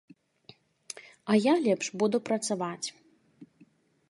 А 1.31 1.37
я 1.41 1.53
лепш 1.67 1.91
буду 2.05 2.17
працаваць. 2.31 2.87